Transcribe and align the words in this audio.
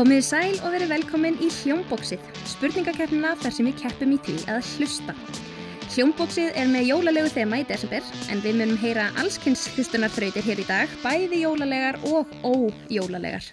Komið 0.00 0.22
sæl 0.24 0.54
og 0.64 0.70
verið 0.72 0.94
velkomin 0.94 1.34
í 1.44 1.50
Hljómbóksið, 1.52 2.22
spurningakeppnina 2.48 3.34
þar 3.42 3.52
sem 3.52 3.66
við 3.68 3.82
keppum 3.82 4.14
í 4.14 4.16
því 4.24 4.36
að 4.48 4.70
hlusta. 4.78 5.12
Hljómbóksið 5.92 6.56
er 6.56 6.70
með 6.72 6.86
jólalegu 6.88 7.28
þema 7.34 7.58
í 7.60 7.66
desember 7.68 8.08
en 8.32 8.40
við 8.40 8.56
munum 8.62 8.80
heyra 8.80 9.10
allskynns 9.20 9.66
hlustunarþrautir 9.74 10.48
hér 10.48 10.64
í 10.64 10.64
dag, 10.70 10.94
bæði 11.02 11.42
jólalegar 11.42 12.00
og 12.08 12.32
ójólalegar. 12.40 13.50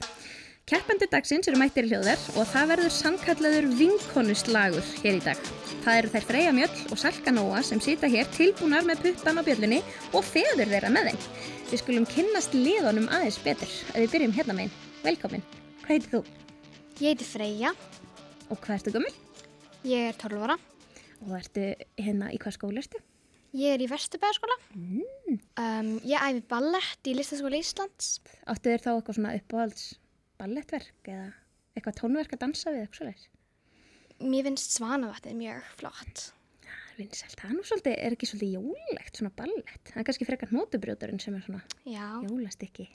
Keppendur 0.71 1.11
dagsins 1.11 1.51
eru 1.51 1.59
mættir 1.59 1.89
í 1.89 1.91
hljóðar 1.91 2.23
og 2.37 2.47
það 2.53 2.73
verður 2.77 2.95
sannkallaður 3.01 3.69
vinkonuslagur 3.83 4.95
hér 5.03 5.19
í 5.19 5.21
dag. 5.27 5.53
Það 5.83 5.99
eru 5.99 6.15
þær 6.15 6.31
Freyja 6.31 6.55
Mjöll 6.55 6.81
og 6.87 7.03
Salka 7.03 7.35
Nóa 7.35 7.59
sem 7.59 7.83
sita 7.83 8.07
hér 8.07 8.31
tilbúnar 8.39 8.87
með 8.87 9.03
puttan 9.09 9.35
á 9.35 9.43
bjöllunni 9.43 9.83
og 10.15 10.23
feður 10.23 10.71
þeirra 10.71 10.95
með 10.95 11.11
þeim. 11.11 11.29
Við 11.75 11.83
skulum 11.83 12.11
kynnast 12.15 12.55
liðunum 12.55 13.11
aðeins 13.11 13.43
betur 13.43 13.79
að 13.91 14.05
við 14.05 14.13
byrjum 14.15 14.37
hérna 14.39 14.61
meginn. 14.61 14.77
Velkomin. 15.03 15.49
Hvað 15.87 15.93
heitir 15.93 16.11
þú? 16.11 16.19
Ég 16.99 17.13
heiti 17.13 17.27
Freyja, 17.27 17.69
Og 18.51 18.59
hvað 18.63 18.77
ertu 18.79 18.91
gömul? 18.95 19.13
ég 19.87 20.09
er 20.09 20.17
12 20.19 20.41
ára, 20.43 20.57
Og 21.23 21.31
ertu 21.37 21.63
hérna 21.97 22.27
í 22.33 22.37
hvað 22.37 22.55
skóla 22.57 22.81
ertu? 22.83 22.99
ég 23.57 23.73
er 23.73 23.79
í 23.81 23.87
Vesturbæðarskóla, 23.89 24.55
um, 24.75 25.87
ég 26.03 26.19
æfi 26.19 26.43
ballett 26.47 27.07
í 27.07 27.13
Listaskóla 27.15 27.57
Íslands. 27.57 28.19
Áttu 28.45 28.69
þér 28.69 28.83
þá 28.83 28.89
eitthvað 28.91 29.15
svona 29.17 29.31
uppáhalds 29.39 29.85
ballettverk 30.37 31.07
eða 31.09 31.31
eitthvað 31.75 31.95
tónverk 32.01 32.33
að 32.35 32.41
dansa 32.43 32.69
við 32.75 32.83
eitthvað 32.83 32.99
svoleiðis? 32.99 33.27
Mér 34.21 34.43
finnst 34.49 34.75
svanavatnið 34.77 35.35
mjög 35.39 35.63
flott. 35.79 36.25
Vinsælt. 36.97 37.37
Það 37.39 37.49
er 37.49 37.55
nú 37.55 37.63
svolítið, 37.63 37.95
er 37.97 38.11
ekki 38.17 38.27
svolítið 38.29 38.53
jólegt 38.57 39.17
svona 39.17 39.33
ballett. 39.37 39.81
Það 39.93 39.97
er 40.01 40.07
kannski 40.09 40.25
frekar 40.27 40.53
nótubrjóturinn 40.53 41.19
sem 41.21 41.35
er 41.37 41.43
svona 41.45 41.61
Já, 41.85 42.05
jólastykki. 42.27 42.87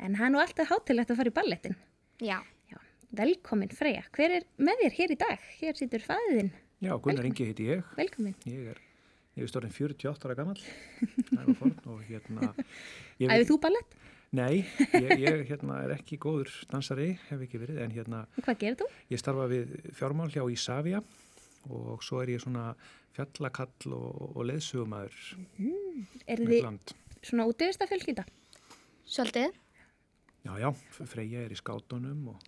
En 0.00 0.16
það 0.16 0.26
er 0.26 0.32
nú 0.34 0.40
alltaf 0.40 0.68
hátilegt 0.72 1.10
að 1.12 1.16
fara 1.20 1.32
í 1.32 1.36
ballettin. 1.38 1.76
Já. 2.20 2.42
Já, 2.70 2.78
velkomin 3.16 3.72
Freyja. 3.72 4.04
Hver 4.14 4.36
er 4.38 4.46
með 4.60 4.84
þér 4.84 4.96
hér 4.98 5.14
í 5.14 5.16
dag? 5.20 5.48
Hér 5.60 5.78
situr 5.78 6.04
fæðin. 6.04 6.52
Já, 6.80 6.92
Gunnar 7.00 7.28
Ingi 7.28 7.46
heiti 7.48 7.68
ég. 7.70 7.82
Velkomin. 7.96 8.36
Ég 8.48 8.70
er, 8.72 8.80
ég 9.38 9.46
er 9.46 9.50
stórinn 9.50 9.72
48 9.72 10.28
ára 10.28 10.36
gammal, 10.38 10.60
það 11.30 11.48
var 11.48 11.58
forn 11.60 11.90
og 11.94 12.04
hérna... 12.08 12.52
Æfið 13.20 13.48
þú 13.50 13.58
ballett? 13.64 13.96
Nei, 14.36 14.60
ég, 14.94 15.10
ég 15.24 15.40
hérna, 15.48 15.80
er 15.82 15.96
ekki 15.96 16.20
góður 16.22 16.52
dansari, 16.70 17.16
hef 17.30 17.40
ekki 17.42 17.58
verið, 17.58 17.80
en 17.82 17.94
hérna 17.96 18.20
hvað 18.36 18.60
gerir 18.60 18.76
þú? 18.78 18.86
ég 19.10 19.18
starfa 19.18 19.48
við 19.50 19.72
fjármál 19.98 20.28
hjá 20.30 20.44
Ísafja 20.54 21.00
og 21.66 22.04
svo 22.06 22.20
er 22.22 22.36
ég 22.36 22.44
svona 22.44 22.68
fjallakall 23.16 23.96
og, 23.96 24.36
og 24.36 24.46
leðsugumæður 24.46 25.18
Er 26.30 26.44
með 26.44 26.54
þið 26.54 26.94
svona 27.26 27.48
útvista 27.50 27.90
fjölskylda? 27.90 28.22
Svolítið. 29.10 29.58
Já, 30.46 30.54
já, 30.56 30.70
Freyja 31.04 31.44
er 31.44 31.52
í 31.52 31.58
skátunum 31.58 32.30
og 32.32 32.44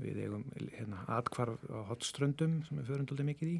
við 0.00 0.22
eigum 0.24 0.46
hérna, 0.72 1.02
atkvarf 1.18 1.60
á 1.68 1.84
hotströndum 1.90 2.60
sem 2.64 2.80
við 2.80 2.88
förum 2.92 3.08
doldið 3.10 3.28
mikið 3.28 3.50
í. 3.52 3.58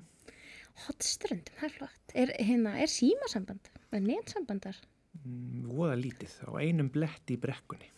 Hotströndum, 0.86 1.58
það 1.58 1.66
er 1.68 1.74
flott. 1.74 2.14
Er, 2.16 2.32
hérna, 2.40 2.72
er 2.80 2.90
símasamband? 2.90 3.68
Er 3.92 4.04
netsambandar? 4.04 4.78
Mm, 5.20 5.68
Voða 5.68 5.98
lítið 6.00 6.38
á 6.46 6.50
einum 6.62 6.88
bletti 6.94 7.36
í 7.36 7.42
brekkunni, 7.42 7.90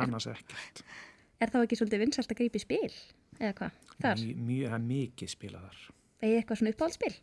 annars 0.00 0.26
ekkert. 0.32 0.82
Er 1.40 1.52
þá 1.52 1.60
ekki 1.62 1.78
svolítið 1.78 2.02
vinsalt 2.04 2.32
að 2.34 2.40
grípa 2.40 2.58
í 2.58 2.64
spil? 2.64 2.94
Eða 3.38 3.52
hvað? 3.60 3.78
Þar? 4.00 4.24
Mjög, 4.24 4.42
mjög, 4.48 4.74
mikið 4.88 5.32
spilað 5.36 5.68
þar. 5.68 5.84
Egið 6.20 6.40
eitthvað 6.40 6.60
svona 6.60 6.74
uppáhaldsspil? 6.74 7.14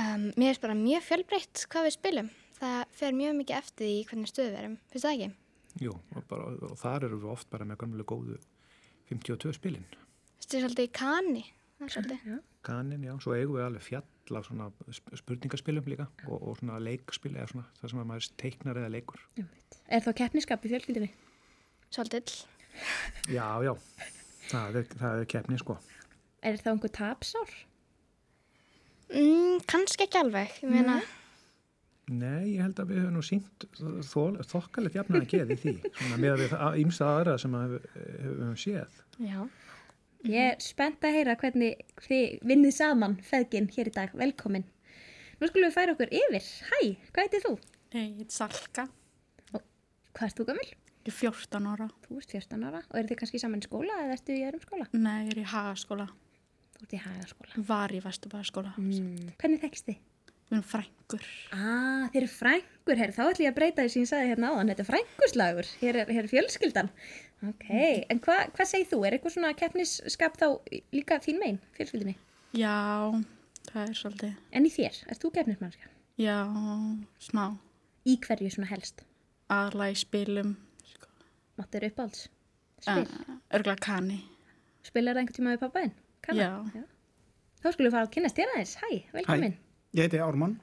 Um, 0.00 0.24
mér 0.38 0.48
finnst 0.48 0.64
bara 0.64 0.78
mjög 0.78 1.06
fjölbreytt 1.06 1.66
hvað 1.70 1.86
við 1.86 1.96
spilum. 1.98 2.32
Það 2.60 2.96
fer 2.96 3.16
mjög 3.16 3.38
mikið 3.42 3.60
eftir 3.60 3.86
því 3.90 4.00
hvernig 4.08 4.30
stöðu 4.30 4.50
við 4.50 4.60
erum, 4.62 4.76
finnst 4.90 5.06
það 5.06 5.16
ekki? 5.18 5.30
Jú, 5.80 5.94
og, 6.16 6.24
bara, 6.28 6.50
og 6.68 6.76
þar 6.80 7.06
eru 7.08 7.18
við 7.22 7.30
oft 7.32 7.48
bara 7.52 7.64
með 7.68 7.78
gamlega 7.84 8.08
góðu 8.12 8.36
52 9.10 9.54
spilin. 9.56 9.86
Þetta 10.40 10.58
er 10.58 10.64
svolítið 10.66 10.88
í 10.88 10.92
er 11.88 11.94
svolítið. 11.94 12.26
Já. 12.28 12.38
Kanin, 12.68 13.04
já, 13.08 13.14
svo 13.24 13.32
eigum 13.36 13.56
við 13.56 13.64
alveg 13.64 13.84
fjall 13.86 14.36
af 14.36 14.44
svona 14.50 14.66
sp- 14.92 15.16
spurningaspilum 15.22 15.86
líka 15.88 16.06
og, 16.28 16.36
og 16.50 16.58
svona 16.60 16.76
leikspil 16.84 17.32
eða 17.32 17.48
svona 17.54 17.64
það 17.80 17.92
sem 17.94 18.02
að 18.02 18.08
maður 18.10 18.28
teiknar 18.42 18.80
eða 18.82 18.90
leikur. 18.92 19.22
Er 19.88 20.04
þá 20.04 20.10
keppniskap 20.20 20.66
í 20.68 20.72
fjölskyldinni? 20.74 21.08
Svolítið. 21.90 22.34
Já, 23.32 23.46
já, 23.64 23.72
það 24.52 24.76
er, 24.82 24.90
það 25.00 25.22
er 25.24 25.30
keppni 25.32 25.58
sko. 25.62 25.78
Er 26.46 26.60
þá 26.60 26.68
einhver 26.74 26.92
tapsár? 27.00 27.56
Mm, 29.10 29.58
kannski 29.66 30.04
ekki 30.06 30.20
alveg, 30.20 30.52
ég 30.62 30.70
meina, 30.70 31.00
Nei, 32.10 32.56
ég 32.56 32.62
held 32.64 32.80
að 32.82 32.88
við 32.90 32.98
höfum 33.04 33.16
nú 33.18 33.22
sínt 33.22 33.66
þokkalegt 34.50 34.96
jafnaði 34.98 35.28
geði 35.30 35.56
því, 35.62 35.74
svona 35.98 36.16
með 36.18 36.32
að 36.32 36.40
við 36.42 36.80
ímsa 36.84 37.08
aðra 37.16 37.36
sem 37.38 37.54
að 37.58 37.76
höfum 38.24 38.56
séð. 38.58 39.02
já. 39.22 39.40
Ég 40.28 40.50
er 40.50 40.58
spennt 40.60 41.00
að 41.08 41.14
heyra 41.16 41.32
hvernig 41.40 41.78
þið 42.04 42.42
vinnið 42.50 42.74
saman 42.76 43.14
feðgin 43.24 43.70
hér 43.72 43.88
í 43.88 43.92
dag. 43.94 44.10
Velkomin. 44.20 44.66
Nú 45.40 45.48
skulum 45.48 45.70
við 45.70 45.76
færa 45.78 45.94
okkur 45.94 46.10
yfir. 46.12 46.48
Hæ, 46.68 46.80
hvað 47.14 47.22
heitir 47.24 47.44
þú? 47.46 47.52
Nei, 47.94 48.02
ég 48.02 48.18
heit 48.26 48.34
Salka, 48.36 48.84
Hvað 49.50 50.26
ert 50.26 50.36
þú 50.42 50.44
gömul? 50.50 50.66
ég 51.00 51.08
er 51.08 51.16
14 51.16 51.70
ára. 51.72 51.86
Þú 52.04 52.18
ert 52.20 52.34
14 52.36 52.66
ára 52.68 52.82
og 52.90 52.98
eru 53.00 53.08
þið 53.08 53.18
kannski 53.22 53.40
saman 53.40 53.62
í 53.62 53.68
skóla 53.70 53.96
eða 54.02 54.16
ertu 54.18 54.34
í 54.36 54.42
öðrum 54.44 54.64
skóla? 54.66 54.86
Nei, 54.92 55.22
ég 55.24 55.32
er 55.32 55.40
í 55.40 55.46
hagaskóla, 55.54 56.06
Þú 56.76 56.84
ert 56.84 56.92
í 56.98 57.00
hagaskóla. 57.06 57.64
var 57.70 57.94
í 57.96 58.02
Vesturbæðaskóla. 58.04 58.74
Mm. 58.76 59.30
Hvernig 59.40 59.62
þekkst 59.64 59.88
þið? 59.88 60.02
Við 60.50 60.56
erum 60.58 60.66
frængur. 60.66 61.26
Ah, 61.54 62.06
þeir 62.10 62.20
eru 62.24 62.28
frængur, 62.32 62.98
herri, 62.98 63.14
þá 63.14 63.20
ætlum 63.28 63.44
ég 63.44 63.52
að 63.52 63.58
breyta 63.60 63.84
því 63.84 63.90
sem 63.92 64.02
ég 64.02 64.08
sagði 64.10 64.30
hérna 64.32 64.48
áðan, 64.50 64.70
þetta 64.72 64.82
er 64.82 64.88
frænguslagur, 64.88 65.68
hér 65.82 65.98
er, 66.02 66.10
hér 66.10 66.26
er 66.26 66.30
fjölskyldan. 66.32 66.90
Ok, 67.50 67.68
en 68.10 68.20
hva, 68.24 68.38
hvað 68.56 68.68
segir 68.68 68.88
þú? 68.90 68.98
Er 69.06 69.16
eitthvað 69.16 69.34
svona 69.36 69.52
keppnisskap 69.60 70.34
þá 70.40 70.46
líka 70.96 71.20
þín 71.22 71.38
megin, 71.40 71.60
fjölskyldinni? 71.78 72.16
Já, 72.58 72.74
það 73.70 73.84
er 73.84 73.94
svolítið. 74.00 74.34
En 74.58 74.66
í 74.66 74.74
þér, 74.74 74.98
ert 75.06 75.22
þú 75.22 75.32
keppnismannska? 75.38 75.94
Já, 76.20 76.36
smá. 77.30 77.44
Í 78.10 78.18
hverju 78.26 78.50
svona 78.56 78.72
helst? 78.74 79.06
Aðla 79.54 79.88
í 79.94 79.96
spilum. 80.02 80.52
Sko. 80.90 81.08
Máttu 81.60 81.78
eru 81.78 81.92
uppáhalds? 81.94 82.26
Spil? 82.82 83.06
Uh, 83.06 83.40
Örgla 83.54 83.78
kani. 83.78 84.20
Spilar 84.82 85.14
það 85.14 85.22
einhvern 85.22 85.38
tíma 85.38 85.54
við 85.54 85.62
pappaðinn? 85.62 85.96
Já. 86.34 86.52
Þá 87.62 87.66
skulum 87.70 87.86
við 87.86 87.96
fara 87.96 88.06
að 88.08 88.14
kynast 88.18 88.38
þér 88.40 88.54
aðeins. 88.56 88.76
Hæ, 88.82 88.88
velkomin. 89.14 89.56
Ég 89.96 90.06
heiti 90.06 90.20
Ármann, 90.22 90.58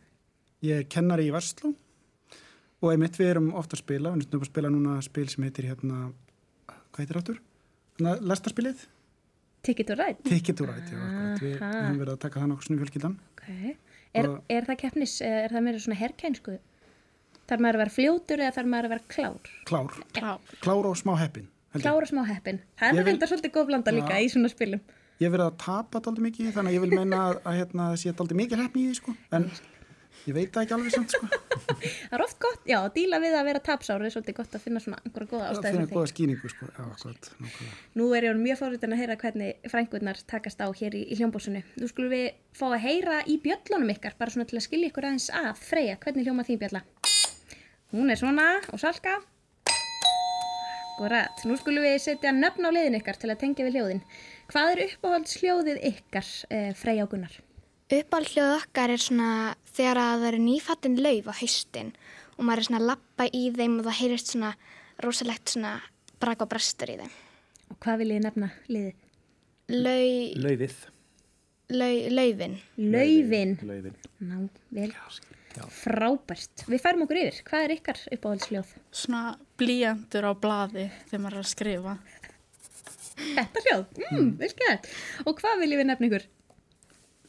ég 0.63 0.81
er 0.81 0.85
kennari 0.91 1.25
í 1.27 1.33
Vestló 1.35 1.73
og 2.79 2.91
einmitt 2.93 3.17
við 3.19 3.31
erum 3.33 3.49
ofta 3.59 3.75
að 3.75 3.81
spila, 3.83 4.13
við 4.15 4.27
erum 4.29 4.45
að 4.45 4.51
spila 4.51 4.69
núna 4.71 4.93
spil 5.03 5.25
sem 5.31 5.43
heitir 5.47 5.67
hérna, 5.71 5.97
hvað 6.93 7.01
heitir 7.03 7.19
áttur? 7.21 7.41
Lestarspilið? 7.99 8.85
Ticket 9.65 9.89
to 9.89 9.97
ride. 9.97 10.21
Ticket 10.23 10.55
to 10.61 10.67
Ride, 10.69 10.85
já, 10.93 10.99
akkurat. 11.01 11.41
við 11.43 11.55
Aha. 11.57 11.79
höfum 11.81 11.97
verið 11.99 12.13
að 12.13 12.19
taka 12.23 12.39
það 12.39 12.49
nokkuð 12.53 12.67
svona 12.67 12.77
í 12.77 12.81
fjölskyldan. 12.83 13.15
Ok. 13.33 13.47
Er, 14.21 14.27
er 14.53 14.67
það 14.69 14.77
keppnis, 14.83 15.15
eða 15.25 15.39
er 15.47 15.55
það 15.57 15.65
meira 15.65 15.81
svona 15.83 15.97
herrkænsku? 15.99 16.55
Þarf 17.49 17.63
maður 17.65 17.77
að 17.79 17.81
vera 17.83 17.95
fljótur 17.97 18.43
eða 18.45 18.53
þarf 18.55 18.69
maður 18.71 18.87
að 18.87 18.93
vera 18.93 19.05
klár? 19.15 19.49
Klár, 19.67 19.97
Klár. 20.15 20.53
klár 20.63 20.87
og 20.91 20.95
smá 21.01 21.13
heppin. 21.19 21.49
Klár 21.77 22.05
og 22.05 22.09
smá 22.13 22.21
heppin. 22.29 22.61
Það 22.79 23.01
er 23.01 23.09
þetta 23.09 23.29
svolítið 23.33 23.53
góð 23.57 23.67
blanda 23.73 23.93
líka 23.97 24.15
Já. 24.15 24.23
í 24.23 24.31
svona 24.31 24.53
spilum. 24.53 24.81
Ég 25.17 25.25
hef 25.25 25.33
verið 25.33 25.47
að 25.47 25.57
tapa 25.63 25.99
daldi 26.05 26.21
mikið 26.27 26.53
þannig 26.53 26.69
að 26.69 26.75
ég 26.75 26.83
vil 26.83 26.93
meina 26.93 27.23
að, 27.23 27.39
að 27.49 27.55
hérna, 27.57 27.89
það 27.89 27.99
sé 28.03 28.11
daldi 28.19 28.35
mikið 28.37 28.59
heppni 28.61 28.83
í 28.83 28.89
því 28.89 28.97
sko, 28.99 29.13
en 29.33 29.45
ég 30.27 30.35
veit 30.35 30.51
það 30.53 30.65
ekki 30.65 30.75
alveg 30.75 30.93
samt 30.93 31.15
sko. 31.15 31.29
Það 31.77 32.13
er 32.17 32.21
oft 32.23 32.37
gott, 32.41 32.61
já, 32.69 32.77
díla 32.93 33.17
við 33.21 33.33
að 33.37 33.47
vera 33.49 33.61
tapsár 33.65 34.03
er 34.05 34.13
svolítið 34.13 34.35
gott 34.37 34.53
að 34.55 34.63
finna 34.63 34.81
svona 34.81 34.99
einhverja 35.01 35.29
góða 35.31 35.47
Það 35.47 35.57
ástæði 35.57 35.71
finnir 35.73 35.87
fyrir 35.87 35.97
góða 35.97 36.11
skýningu 36.11 36.51
sko, 36.53 36.67
já, 36.69 36.85
nákvæmlega. 36.87 37.77
Nú 37.99 38.07
er 38.17 38.27
ég 38.27 38.39
mjög 38.41 38.59
fórhundin 38.61 38.95
að 38.95 39.01
heyra 39.01 39.17
hvernig 39.23 39.69
frængurnar 39.73 40.21
takast 40.31 40.61
á 40.63 40.67
hér 40.79 40.97
í, 40.97 41.03
í 41.11 41.17
hljómbúsinu. 41.19 41.63
Nú 41.81 41.89
skulum 41.91 42.13
við 42.13 42.27
fá 42.57 42.65
að 42.69 42.77
heyra 42.85 43.17
í 43.25 43.39
bjöllunum 43.43 43.93
ykkar, 43.97 44.17
bara 44.21 44.33
svona 44.33 44.47
til 44.49 44.61
að 44.61 44.67
skilja 44.67 44.91
ykkur 44.91 45.09
aðeins 45.09 45.31
að. 45.33 45.51
Freyja, 45.65 45.97
hvernig 46.05 46.29
hljóma 46.29 46.47
þín 46.47 46.61
bjölla? 46.63 46.83
Hún 47.93 48.13
er 48.13 48.21
svona 48.21 48.47
og 48.71 48.81
salka. 48.83 49.17
Akkurat, 50.97 51.43
nú 51.45 51.53
skulum 51.61 51.83
við 51.85 51.99
setja 52.01 52.31
nöfn 52.33 52.65
á 52.65 52.73
liðin 52.73 52.97
ykkar 52.97 53.19
til 53.21 53.29
að 53.29 53.43
tengja 53.43 53.67
við 53.67 53.75
hljóðin. 53.77 53.99
Hvað 54.47 54.71
er 54.73 54.81
uppáhaldsljóðið 54.87 55.79
ykkar, 55.91 56.27
eh, 56.55 56.71
Freyja 56.77 57.03
og 57.03 57.11
Gunnar? 57.11 57.33
Uppáhaldhljóð 57.91 58.53
okkar 58.61 58.93
er 58.93 59.01
svona 59.03 59.55
þegar 59.75 59.99
að 60.03 60.21
það 60.21 60.27
eru 60.31 60.41
nýfattin 60.43 60.97
lauf 61.03 61.27
á 61.31 61.33
haustin 61.41 61.93
og 62.37 62.43
maður 62.47 62.57
er 62.63 62.67
svona 62.67 62.79
að 62.81 62.89
lappa 62.91 63.27
í 63.31 63.43
þeim 63.55 63.79
og 63.79 63.85
það 63.87 63.99
heyrist 64.01 64.27
svona 64.33 64.51
rosalegt 65.03 65.53
svona 65.53 65.73
brak 66.19 66.41
og 66.41 66.49
brestur 66.51 66.91
í 66.93 66.97
þeim. 66.99 67.11
Og 67.71 67.79
hvað 67.83 67.97
vil 68.03 68.11
ég 68.15 68.23
nefna 68.23 68.51
liðið? 68.71 68.93
Lau, 69.67 70.07
Laufið. 70.47 70.75
lau, 71.69 71.95
laufin. 72.15 72.53
Laufin. 72.77 73.57
Laufin. 73.67 73.95
Ná, 74.23 74.49
vel. 74.71 74.93
já. 75.57 75.65
Frábært. 75.67 76.63
Við 76.69 76.81
færum 76.83 77.03
okkur 77.03 77.19
yfir. 77.19 77.41
Hvað 77.43 77.63
er 77.65 77.73
ykkar 77.75 77.99
uppáhaldsljóð? 78.15 78.71
Svona 78.91 79.37
blíjandur 79.59 80.27
á 80.29 80.33
blaði 80.39 80.85
þegar 81.09 81.23
maður 81.23 81.39
er 81.39 81.43
að 81.43 81.51
skrifa. 81.51 81.97
Þetta 83.17 83.63
hljóð, 83.65 83.85
mm, 84.11 84.31
vel 84.39 84.49
skemmt. 84.53 84.89
Og 85.25 85.37
hvað 85.41 85.61
viljum 85.63 85.81
við 85.81 85.89
nefna 85.91 86.09
ykkur? 86.09 86.25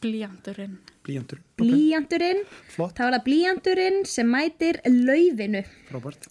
Blíjandurinn. 0.02 0.74
Blíjandur. 1.06 1.38
Blíjandurinn, 1.58 2.42
Flott, 2.70 2.94
þá 2.98 3.06
er 3.08 3.14
það 3.16 3.24
blíjandurinn 3.26 4.02
sem 4.06 4.28
mætir 4.30 4.78
laufinu. 4.86 5.64
frábært. 5.88 6.28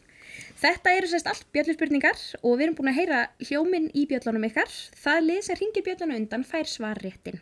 Þetta 0.58 0.94
eru 0.98 1.10
sérst 1.10 1.28
allt 1.30 1.46
bjölluspurningar 1.54 2.18
og 2.42 2.56
við 2.58 2.64
erum 2.68 2.76
búin 2.78 2.90
að 2.92 2.98
heyra 2.98 3.20
hljóminn 3.46 3.90
í 3.94 4.06
bjöllunum 4.10 4.46
ykkar. 4.48 4.72
Það 4.98 5.20
lið 5.28 5.42
sem 5.46 5.60
ringir 5.60 5.86
bjöllunum 5.86 6.18
undan 6.22 6.46
fær 6.48 6.70
svar 6.70 7.02
réttin. 7.04 7.38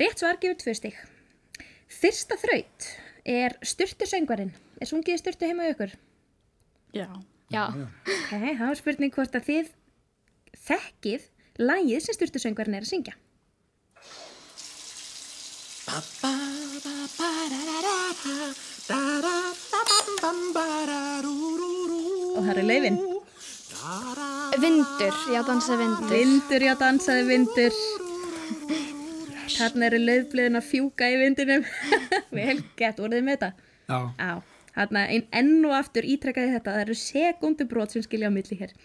Rétt 0.00 0.22
svar 0.22 0.38
gefur 0.40 0.56
tvö 0.60 0.74
stig. 0.76 0.96
Fyrsta 1.90 2.38
þraut 2.40 2.88
er 3.28 3.56
styrtu 3.66 4.08
söngvarinn. 4.08 4.54
Er 4.80 4.88
sungið 4.88 5.20
styrtu 5.20 5.48
heima 5.50 5.68
í 5.68 5.74
ykkur? 5.74 5.92
Já. 6.96 7.08
Já. 7.50 7.64
Ok, 8.06 8.30
það 8.30 8.64
var 8.64 8.78
spurning 8.78 9.12
hvort 9.14 9.36
að 9.36 9.48
þið 9.50 9.70
þekkið 10.56 11.26
lagið 11.60 12.06
sem 12.06 12.16
styrtu 12.16 12.42
söngvarinn 12.42 12.78
er 12.78 12.86
að 12.86 12.92
syngja. 12.92 13.16
Og 22.30 22.44
það 22.44 22.52
eru 22.54 22.64
laufin. 22.68 23.00
Vindur, 24.60 25.14
já, 25.32 25.40
dansa 25.46 25.76
vindur. 25.80 26.10
Vindur, 26.12 26.64
já, 26.68 26.74
dansaði 26.78 27.26
vindur. 27.28 27.76
Þarna 29.56 29.88
eru 29.90 30.00
laufbliðin 30.04 30.58
að 30.60 30.68
fjúka 30.68 31.08
í 31.10 31.18
vindinum. 31.20 31.66
Vel 32.36 32.60
gett, 32.78 33.00
voruð 33.00 33.18
þið 33.18 33.26
með 33.26 33.38
þetta? 33.38 33.50
Já. 33.90 33.98
Já, 34.20 34.32
þarna 34.76 35.06
ein, 35.14 35.24
enn 35.40 35.66
og 35.68 35.74
aftur 35.80 36.06
ítrekkaði 36.06 36.54
þetta. 36.54 36.76
Það 36.76 36.84
eru 36.84 36.96
sekundubrót 37.00 37.96
sem 37.96 38.04
skilja 38.06 38.30
á 38.30 38.32
milli 38.34 38.60
hér. 38.60 38.76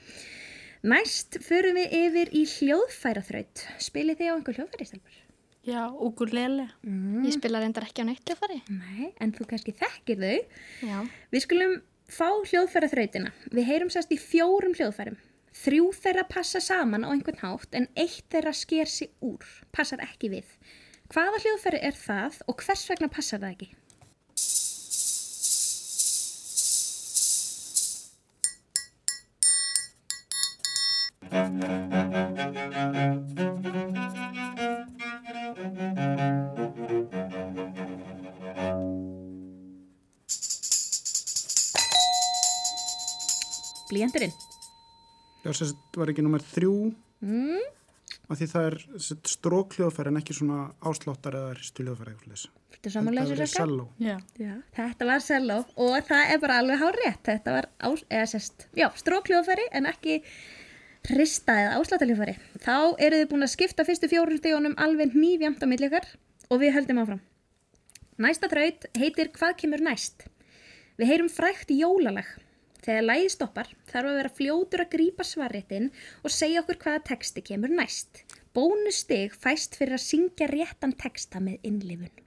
Næst 0.86 1.40
förum 1.42 1.80
við 1.80 1.94
yfir 1.98 2.30
í 2.38 2.44
hljóðfæraþraut. 2.46 3.64
Spilið 3.82 4.20
þið 4.20 4.28
á 4.30 4.34
einhver 4.36 4.58
hljóðfæri, 4.60 4.86
Stelbur? 4.86 5.16
Já, 5.66 5.82
ukulele. 5.90 6.68
Ég 7.26 7.34
spila 7.34 7.62
reyndar 7.64 7.88
ekki 7.88 8.06
á 8.06 8.10
neitt 8.12 8.22
hljófari. 8.30 8.60
Nei, 8.70 9.08
en 9.18 9.32
þú 9.34 9.48
kannski 9.50 9.74
þekkir 9.80 10.20
þau. 10.22 10.60
Já. 10.86 10.98
Við 11.34 11.46
skulum 11.48 11.74
fá 12.06 12.28
hljóðfæraþrautina. 12.52 13.32
Við 13.50 13.66
heyrum 13.72 13.90
sérst 13.90 14.14
í 14.14 14.20
fjórum 14.22 14.78
hljóðfærum. 14.78 15.18
Þrjú 15.58 15.88
þeirra 16.04 16.28
passa 16.30 16.62
saman 16.62 17.08
á 17.08 17.10
einhvern 17.10 17.42
hátt 17.42 17.74
en 17.74 17.90
eitt 17.98 18.28
þeirra 18.30 18.54
sker 18.54 18.92
sig 18.92 19.10
úr, 19.26 19.42
passar 19.74 20.04
ekki 20.06 20.36
við. 20.36 20.54
Hvaða 21.10 21.42
hljóðfæri 21.42 21.82
er 21.82 21.98
það 21.98 22.44
og 22.46 22.62
hvers 22.62 22.86
vegna 22.92 23.10
passar 23.10 23.42
það 23.42 23.56
ekki? 23.56 23.72
Blíjandurinn. 43.89 44.33
Já, 45.45 45.54
sem 45.54 45.69
sagt 45.69 45.98
var 46.00 46.10
ekki 46.12 46.24
nummer 46.25 46.42
þrjú 46.54 46.72
Mm. 47.25 47.62
af 48.30 48.38
því 48.39 48.45
það 48.51 48.66
er 48.68 48.75
strókljóðfæri 49.30 50.07
en 50.12 50.18
ekki 50.19 50.33
svona 50.36 50.57
ásláttar 50.81 51.38
eða 51.38 51.54
leys. 52.27 52.48
Þetta 52.74 52.89
rökka? 53.39 53.60
selló. 53.62 53.86
Já. 54.00 54.18
Já, 54.38 54.54
þetta 54.75 55.06
var 55.06 55.19
selló 55.19 55.57
og 55.77 55.95
það 56.10 56.33
er 56.33 56.39
bara 56.39 56.57
alveg 56.60 56.80
hár 56.81 56.98
rétt. 57.06 57.24
Þetta 57.24 57.51
var, 57.56 57.66
strókljóðfæri 58.98 59.68
en 59.72 59.86
ekki 59.86 60.24
hrista 61.10 61.56
eða 61.62 61.80
ásláttaljóðfæri. 61.80 62.36
Þá 62.63 62.78
eru 63.06 63.19
þið 63.22 63.30
búin 63.31 63.46
að 63.46 63.54
skipta 63.54 63.86
fyrstu 63.88 64.10
fjórum 64.12 64.40
stígunum 64.40 64.78
alveg 64.81 65.13
nýfjamt 65.16 65.63
á 65.63 65.68
millikar 65.69 66.07
og 66.50 66.62
við 66.63 66.75
höldum 66.78 67.02
áfram. 67.04 67.22
Næsta 68.22 68.50
þraut 68.52 68.88
heitir 68.98 69.31
Hvað 69.36 69.56
kemur 69.62 69.84
næst? 69.84 70.28
Við 70.96 71.12
heyrum 71.12 71.31
frækt 71.31 71.74
jólalag. 71.75 72.28
Þegar 72.86 73.07
lægi 73.10 73.31
stoppar 73.34 73.72
þarf 73.90 74.12
að 74.12 74.19
vera 74.19 74.36
fljótur 74.38 74.84
að 74.86 74.92
grípa 74.94 75.25
svarréttin 75.25 75.90
og 76.24 76.34
segja 76.34 76.62
okkur 76.62 76.80
hvaða 76.84 77.06
texti 77.10 77.44
kemur 77.46 77.74
næst. 77.74 78.24
Bónustig 78.56 79.34
fæst 79.36 79.75
fyrir 79.75 79.98
að 79.98 80.06
syngja 80.06 80.48
réttan 80.51 80.96
texta 80.96 81.42
með 81.44 81.66
innlifun. 81.68 82.25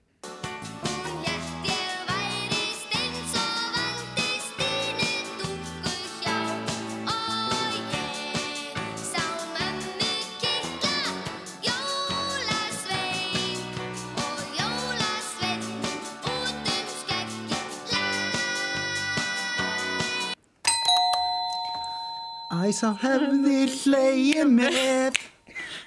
Æsá 22.69 22.91
hefði 23.01 23.63
hlegið 23.73 24.49
með, 24.53 25.15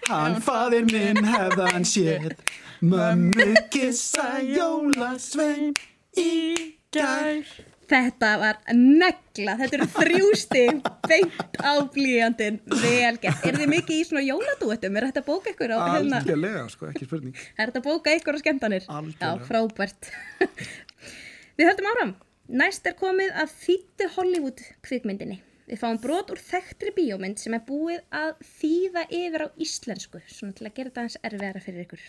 hann 0.07 0.39
faðir 0.42 0.88
minn 0.88 1.28
hefðan 1.30 1.83
séð, 1.86 2.31
mömmu 2.81 3.51
kissa 3.69 4.39
jólasvein 4.42 5.75
í 6.18 6.31
gær. 6.95 7.44
Þetta 7.92 8.31
var 8.42 8.57
negla, 8.74 9.60
þetta 9.60 9.78
eru 9.78 9.88
þrjústi 9.94 10.63
beint 11.06 11.60
á 11.62 11.86
blíjandin, 11.94 12.57
vel 12.72 13.13
gert. 13.22 13.45
Er 13.45 13.60
þið 13.62 13.72
mikið 13.75 13.94
í 14.00 14.07
svona 14.10 14.25
jóladúetum? 14.25 14.98
Er 14.98 15.07
þetta 15.12 15.25
bóka 15.27 15.54
ykkur 15.54 15.75
á 15.75 15.80
hérna? 15.86 16.24
Algjörlega, 16.24 16.66
sko, 16.74 16.89
ekki 16.89 17.10
spurning. 17.12 17.45
Er 17.60 17.69
þetta 17.69 17.84
bóka 17.92 18.18
ykkur 18.18 18.39
á 18.39 18.42
skemmtanir? 18.42 18.89
Algjörlega. 18.89 19.38
Já, 19.38 19.45
frábært. 19.51 20.12
Við 21.62 21.69
höldum 21.69 21.94
áfram. 21.94 22.18
Næst 22.63 22.89
er 22.89 22.98
komið 22.98 23.38
að 23.45 23.56
þýttu 23.68 24.12
Hollywood 24.18 24.68
kvikmyndinni. 24.88 25.44
Við 25.72 25.80
fáum 25.80 26.02
brot 26.04 26.32
úr 26.34 26.40
þekktri 26.44 26.92
bíómynd 26.98 27.40
sem 27.40 27.54
er 27.56 27.62
búið 27.64 28.02
að 28.12 28.34
þýða 28.44 29.06
yfir 29.08 29.44
á 29.48 29.48
íslensku, 29.56 30.20
svona 30.28 30.58
til 30.58 30.66
að 30.68 30.74
gera 30.76 30.92
þetta 30.92 31.04
aðeins 31.06 31.22
erfiðara 31.30 31.62
fyrir 31.64 31.86
ykkur. 31.86 32.04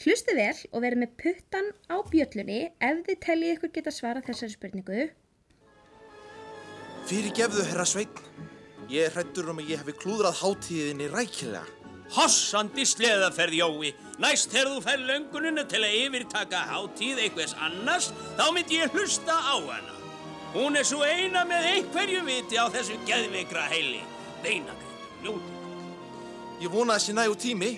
Hlustu 0.00 0.36
vel 0.38 0.54
og 0.70 0.80
verið 0.80 1.02
með 1.02 1.12
puttan 1.20 1.68
á 1.92 1.96
bjöllunni 2.08 2.62
ef 2.72 3.04
þið 3.10 3.20
teljið 3.26 3.52
ykkur 3.58 3.74
geta 3.76 3.92
svarað 3.92 4.30
þessari 4.30 4.56
spurningu. 4.56 5.04
Fyrir 7.12 7.36
gefðu, 7.36 7.68
herra 7.68 7.84
Sveinn. 7.92 8.24
Ég 8.88 9.04
er 9.04 9.16
hrættur 9.18 9.52
um 9.52 9.60
að 9.60 9.68
ég 9.74 9.84
hefi 9.84 9.98
klúðrað 10.00 10.40
hátíðinni 10.40 11.12
rækilega. 11.12 11.66
Hossandi 12.16 12.88
sleðaferð 12.88 13.60
Jói. 13.60 13.92
Næst 14.20 14.48
þegar 14.52 14.72
þú 14.72 14.84
fær 14.88 15.08
löngununa 15.12 15.68
til 15.68 15.84
að 15.84 15.98
yfirtaka 16.06 16.64
hátíð 16.72 17.26
einhvers 17.26 17.56
annars, 17.68 18.14
þá 18.40 18.46
myndi 18.48 18.80
ég 18.80 18.96
hlusta 18.96 19.36
á 19.36 19.60
hana. 19.60 20.01
Hún 20.52 20.76
er 20.76 20.84
svo 20.84 21.00
eina 21.06 21.46
með 21.48 21.68
einhverju 21.70 22.24
viti 22.26 22.58
á 22.60 22.68
þessu 22.72 22.98
geðveikra 23.08 23.64
heili. 23.72 24.02
Beinagrindum 24.44 25.24
ljóti. 25.24 25.54
Ég 26.62 26.72
vona 26.72 26.98
sé 27.00 27.14
nægu 27.16 27.38
tími. 27.40 27.70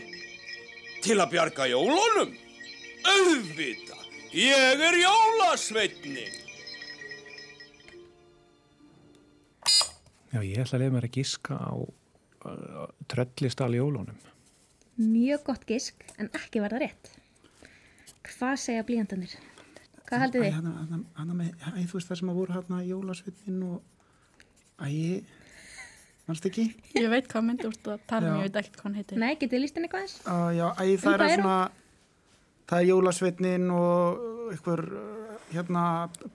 Til 1.04 1.20
að 1.20 1.30
bjarga 1.36 1.68
jólunum? 1.70 2.32
Auðvita! 3.04 4.00
Ég 4.34 4.82
er 4.82 4.96
jólasveitni. 4.98 6.26
Já, 10.34 10.40
ég 10.42 10.58
ætla 10.58 10.80
að 10.80 10.82
leiða 10.82 10.94
mér 10.96 11.06
að 11.06 11.14
giska 11.14 11.54
á 11.54 11.72
uh, 11.78 12.86
tröllistal 13.06 13.70
jólunum. 13.76 14.18
Mjög 14.98 15.44
gott 15.46 15.66
gisk, 15.68 16.02
en 16.18 16.32
ekki 16.34 16.62
var 16.64 16.74
það 16.74 16.88
rétt. 16.88 17.12
Hvað 18.26 18.56
segja 18.64 18.86
blíjandanir? 18.88 19.36
Hvað 20.08 20.22
haldið 20.24 20.44
þið? 20.44 20.56
Hana 21.16 21.36
með, 21.38 21.52
æ, 21.64 21.80
þú 21.88 21.96
veist 21.98 22.10
það 22.10 22.20
sem 22.20 22.30
að 22.32 22.38
voru 22.40 22.54
hérna 22.56 22.80
jólasveitin 22.84 23.62
og, 23.64 23.78
æ, 24.84 24.88
mannst 26.28 26.48
ekki? 26.50 26.66
Ég 26.98 27.08
veit 27.12 27.30
hvað 27.30 27.46
myndi 27.46 27.68
úr 27.70 27.78
að 27.94 28.04
tala 28.10 28.34
um, 28.34 28.42
ég 28.42 28.50
veit 28.50 28.58
ekkert 28.60 28.76
hvað 28.80 28.88
hann 28.90 28.98
heitir. 29.00 29.22
Nei, 29.22 29.32
getið 29.40 29.56
henni 29.64 29.88
eitthvað 29.88 30.04
eins? 30.04 30.18
Uh, 30.28 30.50
já, 30.52 30.66
æ, 30.76 30.84
Um 30.84 31.00
það 31.04 31.16
hvað 31.16 31.24
er 31.24 31.30
er 31.30 31.40
svona, 31.40 31.56
það 32.68 32.82
er 32.82 32.90
jólasveitnin 32.90 33.66
og 33.78 34.52
uh, 35.00 35.38
hérna, 35.54 35.86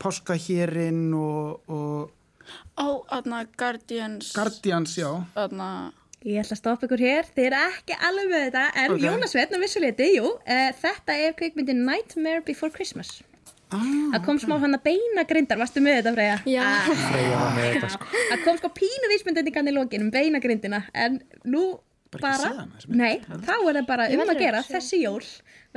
páskahérinn 0.02 1.06
og, 1.20 1.70
og 1.70 2.16
Á, 2.82 2.88
aðna, 3.14 3.44
Guardians. 3.62 4.32
Guardians, 4.34 4.96
já. 4.98 5.10
Aðna, 5.38 5.70
Ég 6.26 6.42
ætla 6.42 6.56
að 6.58 6.60
stoppa 6.60 6.84
ykkur 6.84 7.00
hér, 7.00 7.28
þið 7.32 7.46
eru 7.48 7.60
ekki 7.70 7.96
alveg 8.04 8.26
með 8.28 8.42
þetta, 8.50 8.64
en 8.74 8.90
Ok. 8.90 8.96
okay. 8.98 9.06
Jólasveitn 9.06 9.56
á 9.56 9.60
vissuleiti, 9.62 10.08
jú, 10.18 10.32
uh, 10.36 10.72
þetta 10.82 11.16
er 11.16 11.36
kvikmyndin 11.38 11.86
Nightmare 11.88 12.42
Before 12.44 12.74
Christmas. 12.74 13.20
Ah, 13.70 13.84
Það 14.16 14.24
kom 14.26 14.40
smá 14.42 14.56
hann 14.64 14.74
að 14.78 14.86
beina 14.88 15.24
grindar, 15.30 15.60
varstu 15.62 15.82
með 15.86 16.00
þetta 16.00 16.14
Freyja? 16.16 16.38
Já. 16.50 16.64
Ah, 16.66 16.88
Freyja 17.12 17.36
var 17.44 17.52
með 17.58 17.68
þetta 17.76 17.92
sko. 17.94 18.08
Það 18.32 18.42
kom 18.48 18.58
sko 18.64 18.72
pínu 18.80 19.12
vísmyndendingan 19.14 19.70
í 19.70 19.76
lokin 19.76 20.08
um 20.08 20.12
beina 20.16 20.42
grindina, 20.42 20.82
en 20.94 21.22
nú 21.46 21.68
Bara 22.10 22.38
bara, 22.42 22.64
nei, 22.90 23.20
þá 23.22 23.52
er 23.54 23.76
það 23.78 23.86
bara 23.86 24.06
um 24.10 24.22
að 24.24 24.40
gera 24.42 24.64
þessi 24.66 24.98
jól, 25.04 25.22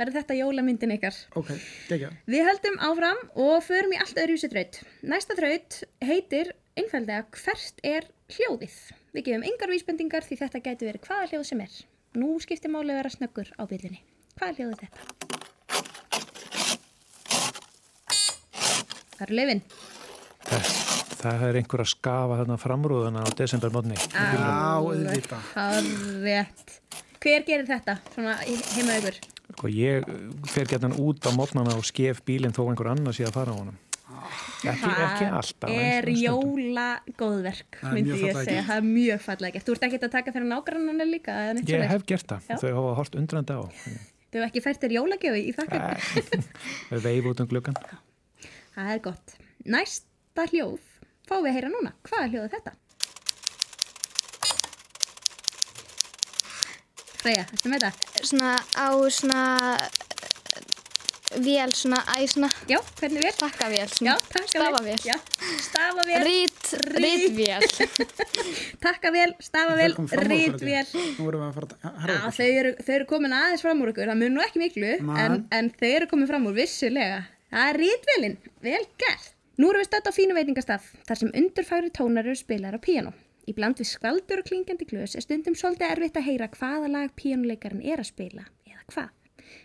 verður 0.01 0.15
þetta 0.15 0.37
jólamyndin 0.39 0.93
ykkar. 0.95 1.19
Ok, 1.37 1.51
gegja. 1.91 2.09
Við 2.25 2.47
höldum 2.47 2.79
áfram 2.87 3.19
og 3.37 3.59
förum 3.61 3.93
í 3.93 3.99
allt 4.01 4.17
öðruvísi 4.17 4.49
þraut. 4.49 4.79
Næsta 5.05 5.37
þraut 5.37 5.77
heitir 6.01 6.49
einfallega 6.73 7.27
hvert 7.37 7.83
er 7.85 8.07
hljóðið. 8.33 8.79
Við 9.13 9.27
gefum 9.27 9.45
engar 9.51 9.75
vísbendingar 9.75 10.25
því 10.25 10.39
þetta 10.41 10.63
gæti 10.65 10.89
verið 10.89 11.05
hvaða 11.05 11.29
hljóð 11.35 11.45
sem 11.51 11.61
er. 11.67 11.77
Nú 12.17 12.31
skiptir 12.41 12.73
máli 12.73 12.95
að 12.95 13.03
vera 13.03 13.13
snöggur 13.13 13.53
á 13.53 13.63
byllinni. 13.69 14.01
Hvaða 14.33 14.57
hljóð 14.57 14.73
er 14.73 14.81
þetta? 14.87 15.22
Það 19.23 19.29
eru 19.29 19.39
löfin. 19.39 19.61
Það, 20.43 20.71
það 21.23 21.43
er 21.47 21.57
einhver 21.61 21.81
að 21.83 21.89
skafa 21.93 22.37
þarna 22.41 22.57
framrúðuna 22.59 23.21
á 23.23 23.27
desembermónni. 23.39 23.95
Já, 24.11 24.49
auðvitað. 24.83 25.45
Hárrétt. 25.53 26.73
Hver 27.23 27.45
gerir 27.47 27.69
þetta 27.69 27.95
svona 28.11 28.33
í- 28.43 28.59
heima 28.75 28.97
ykkur? 28.99 29.19
Sko, 29.53 29.69
ég 29.71 30.03
fer 30.51 30.67
gætan 30.67 30.95
út 30.99 31.23
á 31.23 31.31
mótnana 31.31 31.77
og 31.77 31.85
skef 31.87 32.19
bílinn 32.27 32.51
þó 32.55 32.65
einhver 32.67 32.91
annar 32.91 33.15
sé 33.15 33.23
að 33.23 33.35
fara 33.37 33.55
á 33.55 33.59
honum. 33.61 33.77
Ekki, 34.63 34.91
ekki 34.91 35.25
alltaf. 35.31 35.69
en 35.69 35.79
er 35.79 36.05
jóla 36.15 36.87
góðverk, 37.19 37.79
Það 37.79 37.89
er 37.89 37.95
myndi 37.95 38.11
mjög 38.11 38.19
ég 38.23 38.33
fallega 38.33 38.45
segja. 38.51 38.63
Það 38.67 38.77
er 38.77 38.85
mjög 38.87 39.19
fallega 39.23 39.53
gert. 39.55 39.65
Þú 39.67 39.73
ert 39.77 39.83
ekki 39.87 39.99
að 39.99 40.11
taka 40.11 40.31
fyrir 40.35 40.47
nágrannana 40.51 41.07
líka? 41.07 41.31
eða 41.31 41.53
neitt 41.57 41.69
Ég 41.73 41.87
hef 41.89 42.05
gert 42.05 42.27
það. 42.27 42.41
Já. 42.49 42.55
Þau 42.59 42.71
hafa 42.77 42.93
hort 42.99 43.15
undrandi 43.19 43.53
á. 43.55 43.61
Þau 43.63 44.39
hefur 44.39 44.47
ekki 44.47 44.63
fært 44.63 44.81
þér 44.83 44.95
jólagjöfi 44.99 45.41
í 45.47 45.53
þakkar? 45.55 45.83
Þau 46.89 46.99
veif 47.03 47.25
út 47.31 47.39
um 47.43 47.47
gluggan. 47.47 47.75
Það 48.73 48.93
er 48.95 49.01
gott. 49.05 49.35
Næsta 49.69 50.47
hljóð 50.51 50.79
fáum 51.29 51.43
við 51.45 51.51
að 51.51 51.57
heyra 51.59 51.73
núna. 51.73 51.91
Hvað 52.07 52.23
er 52.25 52.31
hljóð 52.33 52.47
þetta? 52.57 52.73
Freyja, 57.23 57.45
ertu 57.55 57.69
með 57.71 57.85
þetta? 57.85 58.23
Svona 58.27 58.49
á 58.75 58.87
svona 59.15 59.41
eh, 59.79 60.63
vél, 61.45 61.71
svona 61.77 62.01
æ, 62.11 62.17
svona 62.27 62.49
Já, 62.67 62.79
hvernig 62.99 63.23
vel? 63.23 63.31
takkavél, 63.39 63.93
Já, 64.03 64.15
takkavél. 64.33 64.49
stafavél. 64.51 64.97
Já, 65.07 65.15
stafavél. 65.63 66.25
Rít, 66.27 66.73
rítvél. 66.97 67.63
Takkavél, 68.83 69.35
stafavél, 69.39 69.95
rítvél. 70.27 70.89
Nú 71.15 71.29
erum 71.31 71.45
við 71.45 71.47
að 71.47 71.55
fara 71.61 71.69
að 71.79 72.01
herra 72.03 72.17
Já, 72.17 72.19
okkur. 72.19 72.35
þau 72.41 72.59
eru, 72.59 72.73
þau 72.83 72.93
eru 72.97 73.07
komin 73.13 73.37
aðeins 73.39 73.63
fram 73.63 73.85
úr 73.85 73.93
ykkur, 73.93 74.11
það 74.11 74.19
mun 74.25 74.35
nú 74.35 74.43
ekki 74.43 74.63
miklu, 74.65 74.91
en, 75.23 75.39
en 75.61 75.71
þau 75.79 75.89
eru 75.93 76.11
komin 76.11 76.29
fram 76.33 76.49
úr 76.51 76.59
vissulega. 76.59 77.21
Það 77.53 77.69
er 77.69 77.77
rítvélinn, 77.83 78.37
vel 78.65 78.85
gert. 78.97 79.27
Nú 79.61 79.67
erum 79.69 79.83
við 79.83 79.89
stödd 79.91 80.07
á 80.09 80.13
fínu 80.15 80.33
veitingastað, 80.33 80.85
þar 81.05 81.19
sem 81.19 81.33
undurfagri 81.37 81.91
tónar 81.93 82.25
eru 82.25 82.37
spilar 82.39 82.73
á 82.73 82.81
píanó. 82.81 83.11
Í 83.45 83.53
bland 83.53 83.77
við 83.77 83.89
skvaldur 83.91 84.41
og 84.41 84.47
klingandi 84.47 84.87
glös 84.89 85.13
er 85.19 85.21
stundum 85.25 85.53
svolítið 85.59 85.91
erfitt 85.93 86.17
að 86.17 86.25
heyra 86.29 86.47
hvaða 86.55 86.89
lag 86.89 87.11
píanuleikarinn 87.19 87.83
er 87.85 88.01
að 88.01 88.09
spila, 88.09 88.45
eða 88.65 88.85
hvað. 88.89 89.11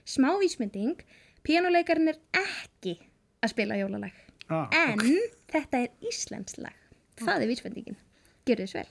Smá 0.05 0.29
vísmynding, 0.43 1.01
píanuleikarinn 1.47 2.13
er 2.13 2.19
ekki 2.37 2.99
að 3.41 3.55
spila 3.55 3.79
jólalag. 3.81 4.13
Ah, 4.53 4.69
En 4.73 5.01
þetta 5.49 5.85
er 5.87 5.89
Íslands 6.11 6.59
lag. 6.61 6.77
Það 7.23 7.45
er 7.47 7.51
vísmyndingin. 7.55 7.99
Gjörðu 8.45 8.67
þess 8.67 8.77
vel. 8.83 8.89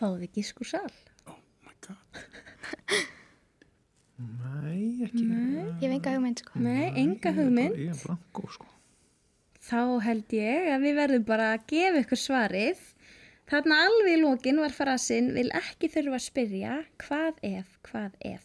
Fáðu 0.00 0.24
ekki 0.24 0.44
sko 0.48 0.64
sal. 0.64 0.90
Oh 1.28 1.36
my 1.66 1.74
god. 1.84 2.20
Nei, 4.20 5.04
ekki. 5.04 5.24
Ég 5.26 5.84
hef 5.84 5.92
enga 5.92 6.14
hugmynd, 6.14 6.40
sko. 6.40 6.60
Nei, 6.64 6.86
enga 7.02 7.32
hugmynd. 7.36 7.76
Ég 7.76 7.92
er 7.92 8.00
blanko, 8.06 8.46
sko. 8.54 8.68
Þá 9.70 9.82
held 10.06 10.32
ég 10.34 10.70
að 10.72 10.86
við 10.86 10.96
verðum 10.98 11.26
bara 11.28 11.50
að 11.54 11.66
gefa 11.72 12.00
ykkur 12.04 12.20
svarið. 12.20 12.80
Þarna 13.50 13.80
alveg 13.84 14.14
í 14.14 14.20
lokin 14.22 14.60
var 14.62 14.72
frasinn 14.72 15.32
vil 15.34 15.48
ekki 15.58 15.90
þurfa 15.92 16.16
að 16.16 16.26
spyrja 16.30 16.74
hvað 17.04 17.40
ef, 17.46 17.76
hvað 17.90 18.16
ef. 18.32 18.44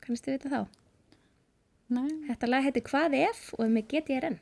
Kannist 0.00 0.26
þið 0.26 0.36
vita 0.38 0.52
þá? 0.54 0.62
Nei. 1.94 2.10
Þetta 2.30 2.50
lag 2.50 2.66
heitir 2.66 2.86
Hvað 2.86 3.16
ef 3.20 3.42
og 3.58 3.64
er 3.66 3.72
með 3.74 3.88
GTRN. 3.92 4.38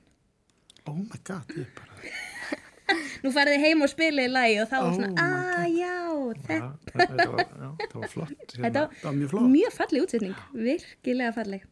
Oh 0.89 0.97
my 0.97 1.21
god, 1.27 1.53
ég 1.59 1.69
bara... 1.77 1.93
Nú 3.25 3.33
farið 3.35 3.61
heim 3.67 3.85
og 3.85 3.91
spilið 3.93 4.31
lagi 4.33 4.61
og 4.63 4.69
þá 4.71 4.77
var 4.79 4.89
Oh 4.89 4.95
svona, 4.97 5.11
my 5.13 5.21
að 5.21 5.33
já, 5.35 5.48
Já, 5.48 5.48
þetta 6.49 6.73
þetta 6.93 7.29
var, 7.33 7.47
já, 7.47 7.71
þetta 7.83 8.03
var 8.03 8.13
flott. 8.15 8.35
Þetta 8.39 8.65
Hérna. 8.65 8.83
Það 8.99 9.09
var 9.09 9.17
mjög 9.21 9.33
flott. 9.33 9.49
mjög 9.55 9.79
falleg 9.79 10.07
útsetning, 10.07 10.43
virkilega 10.67 11.33
falleg. 11.39 11.65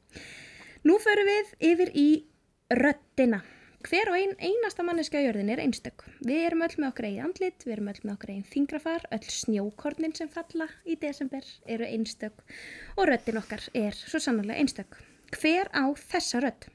Nú 0.86 0.96
förum 1.02 1.30
við 1.32 1.52
yfir 1.72 1.92
í 1.98 2.08
röddina. 2.82 3.42
Hver 3.86 4.08
og 4.10 4.16
ein 4.18 4.32
einasta 4.42 4.82
manneska 4.82 5.20
á 5.20 5.22
jörðin 5.22 5.50
er 5.54 5.60
einstök. 5.62 6.02
Við 6.26 6.40
erum 6.48 6.64
öll 6.66 6.74
með 6.74 6.88
okkar 6.88 7.06
eigin 7.06 7.26
andlit, 7.28 7.66
við 7.66 7.74
erum 7.76 7.90
öll 7.92 8.00
með 8.02 8.14
okkar 8.16 8.32
eigin 8.32 8.48
fingrafar, 8.50 9.04
öll 9.14 9.28
snjókornin 9.30 10.14
sem 10.16 10.30
falla 10.32 10.66
í 10.82 10.96
desember 10.98 11.46
eru 11.70 11.86
einstök 11.86 12.42
og 12.96 13.06
röddin 13.06 13.38
okkar 13.38 13.62
er 13.74 13.94
svo 13.94 14.18
sannarlega 14.18 14.58
einstök. 14.58 14.98
Hver 15.38 15.70
á 15.70 15.86
þessa 15.94 16.42
rödd? 16.42 16.66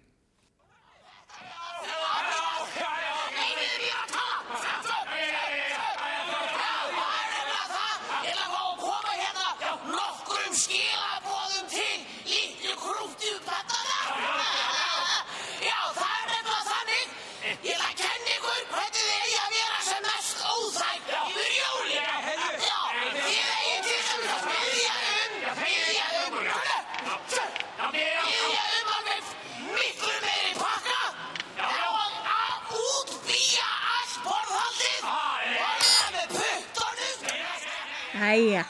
Æja, 38.22 38.62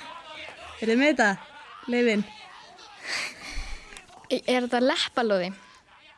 er 0.79 0.88
þið 0.88 0.96
með 0.96 1.10
þetta? 1.10 1.25
Leifin? 1.91 2.22
Er 4.31 4.63
þetta 4.63 4.79
leppalóði? 4.79 5.50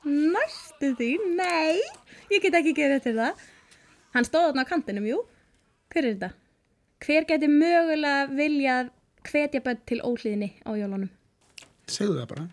Næstu 0.06 0.92
því? 1.00 1.08
Nei, 1.40 1.80
ég 2.30 2.44
get 2.44 2.60
ekki 2.60 2.76
gefið 2.78 3.02
til 3.08 3.16
það. 3.18 3.42
Hann 4.14 4.28
stóð 4.28 4.52
þarna 4.52 4.66
á 4.68 4.70
kantinum, 4.70 5.08
jú. 5.10 5.24
Hver 5.90 6.06
er 6.06 6.12
þetta? 6.12 6.30
Hver 7.02 7.28
geti 7.32 7.50
mögulega 7.50 8.28
viljað 8.38 8.92
hvetja 9.26 9.64
börn 9.66 9.82
til 9.90 10.02
óhlýðinni 10.06 10.52
á 10.70 10.72
jólunum? 10.78 11.10
Segðu 11.90 12.20
það 12.20 12.30
bara. 12.36 12.46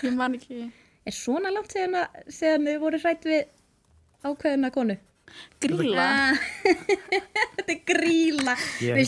Ég 0.00 0.16
man 0.16 0.38
ekki. 0.38 0.70
Er 1.04 1.14
svona 1.14 1.52
langt 1.52 1.76
síðan, 1.76 2.00
að, 2.00 2.32
síðan 2.32 2.70
þið 2.70 2.80
voru 2.86 3.02
hrætt 3.04 3.28
við 3.28 3.44
ákveðuna 4.24 4.72
konu? 4.72 4.96
Gríla. 5.66 6.04
Ah, 6.04 6.36
þetta 7.56 7.72
er 7.72 7.80
gríla. 7.88 8.54
Ég- 8.84 8.98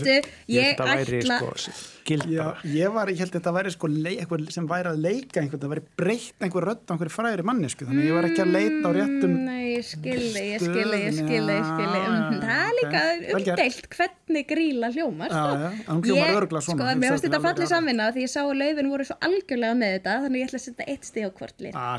held 0.48 0.80
að 0.82 0.88
væri, 0.98 1.18
ætla... 1.22 1.36
Sko, 1.38 1.74
gilda. 2.08 2.28
Já, 2.32 2.46
ég 2.72 2.92
var, 2.94 3.10
ég 3.12 3.18
held 3.20 3.30
að 3.30 3.36
þetta 3.36 3.52
væri 3.58 3.72
sko 3.74 3.90
eitthvað 3.92 4.44
sem 4.54 4.68
væri 4.70 4.88
að 4.90 5.00
leika 5.04 5.42
einhvern, 5.42 5.60
það 5.62 5.72
væri 5.74 5.82
breytt 6.00 6.46
einhver 6.46 6.66
rödd 6.70 6.82
á 6.88 6.90
einhverju 6.94 7.12
fræðri 7.14 7.44
mannesku, 7.50 7.84
þannig 7.88 8.02
að 8.02 8.08
ég 8.08 8.16
var 8.16 8.28
ekki 8.30 8.42
að 8.44 8.52
leita 8.56 8.88
á 8.88 8.90
réttum 8.96 9.34
Mm, 9.38 9.44
Nei, 9.48 9.66
ég 9.76 9.84
skilði, 9.84 10.42
ég 10.54 10.62
skilði, 10.64 10.98
ég 11.04 11.14
skilði, 11.18 11.58
ég 11.58 11.68
skilði. 11.68 11.98
Já, 11.98 12.06
Mm, 12.08 12.40
Það 12.48 12.64
er 12.64 12.74
líka 12.78 13.02
umdeilt 13.38 13.86
hvernig 13.98 14.46
gríla 14.48 14.88
hljómar. 14.94 15.34
Sko. 15.36 15.92
Ég- 16.16 16.32
Sko, 16.64 16.88
mér 17.02 17.12
finnst 17.12 17.26
þetta 17.28 17.40
fallið 17.44 17.70
samvinna 17.74 18.08
því 18.16 18.24
ég 18.24 18.32
sá 18.32 18.40
að 18.42 18.56
laufin 18.62 18.90
voru 18.92 19.04
svo 19.08 19.16
algjörlega 19.28 19.76
með 19.78 19.94
þetta, 19.98 20.16
þannig 20.24 20.40
ég 20.42 20.48
ætla 20.48 20.58
að 20.58 20.64
setja 20.64 20.88
eitt 20.94 21.04
stig 21.12 21.28
á 21.28 21.30
hvort 21.38 21.60
lið. 21.60 21.76
Ah. 21.76 21.98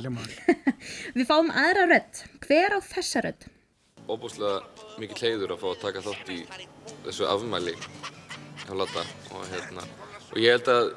Við 1.20 1.26
fáum 1.30 1.50
aðra 1.54 1.86
rödd. 1.94 2.24
Hver 2.48 2.76
á 2.76 2.80
þessa 2.82 3.24
rödd? 3.30 3.48
Óbúslega 4.10 4.62
mikið 5.02 5.24
hleyður 5.24 5.56
að 5.56 5.62
fá 5.64 5.68
að 5.72 5.82
taka 5.86 6.04
þátt 6.06 6.32
í 6.34 6.40
þessu 7.06 7.28
afmæli 7.30 7.76
hjá 8.66 8.74
Latta 8.78 9.06
og 9.34 9.46
hérna 9.54 9.86
og 10.30 10.38
ég 10.42 10.56
held 10.56 10.72
að 10.74 10.90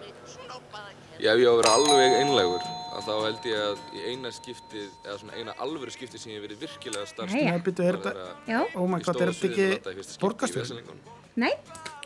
já, 1.22 1.32
ef 1.32 1.42
ég 1.42 1.48
á 1.48 1.52
að 1.52 1.60
vera 1.60 1.74
alveg 1.78 2.16
einlegur 2.20 2.66
að 2.92 3.06
þá 3.06 3.12
held 3.24 3.46
ég 3.48 3.62
að 3.66 3.84
í 3.96 4.04
eina 4.10 4.32
skiptið 4.36 4.88
eða 5.06 5.16
svona 5.22 5.38
eina 5.38 5.54
alvöru 5.64 5.94
skiptið 5.94 6.24
sem 6.24 6.34
ég 6.34 6.40
hef 6.40 6.46
verið 6.48 6.64
virkilega 6.66 7.08
starfst 7.08 7.38
Jæja. 7.38 7.54
Nei, 7.54 7.64
byrju, 7.64 7.86
er 7.88 7.98
þetta, 8.02 8.26
Já. 8.50 8.58
oh 8.76 8.88
my 8.90 9.00
god, 9.00 9.22
er 9.22 9.32
þetta 9.32 9.94
ekki 9.94 10.18
borgastöð? 10.20 10.74
borgastöð? 10.76 10.92
Nei? 11.40 11.52